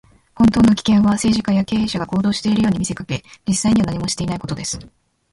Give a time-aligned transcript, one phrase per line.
[0.33, 4.79] 本当の危険は、政治家や経営者が行動しているように見せかけ、実際には何もしていないことです。